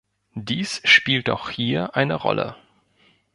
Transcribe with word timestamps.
Dies 0.33 0.81
spielt 0.83 1.29
auch 1.29 1.51
hier 1.51 1.95
eine 1.95 2.15
Rolle. 2.15 2.55